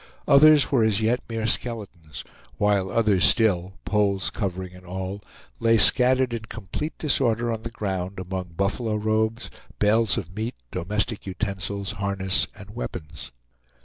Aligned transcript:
Others 0.27 0.71
were 0.71 0.83
as 0.83 0.99
yet 0.99 1.21
mere 1.29 1.45
skeletons, 1.45 2.23
while 2.57 2.89
others 2.89 3.23
still 3.23 3.73
poles, 3.85 4.31
covering, 4.31 4.73
and 4.73 4.83
all 4.83 5.21
lay 5.59 5.77
scattered 5.77 6.33
in 6.33 6.45
complete 6.45 6.97
disorder 6.97 7.51
on 7.53 7.61
the 7.61 7.69
ground 7.69 8.17
among 8.17 8.53
buffalo 8.57 8.95
robes, 8.95 9.51
bales 9.77 10.17
of 10.17 10.35
meat, 10.35 10.55
domestic 10.71 11.27
utensils, 11.27 11.91
harness, 12.01 12.47
and 12.55 12.71
weapons. 12.71 13.31